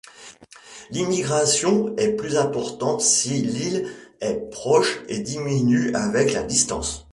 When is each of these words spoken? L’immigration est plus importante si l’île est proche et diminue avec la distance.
L’immigration 0.89 1.95
est 1.97 2.13
plus 2.13 2.35
importante 2.35 3.01
si 3.01 3.35
l’île 3.43 3.87
est 4.19 4.49
proche 4.49 4.97
et 5.09 5.19
diminue 5.19 5.93
avec 5.93 6.33
la 6.33 6.41
distance. 6.41 7.07